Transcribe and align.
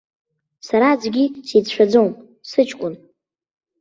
Сара 0.67 0.87
аӡәгьы 0.91 1.23
сицәшәаӡом, 1.47 2.09
сыҷкәын. 2.49 2.93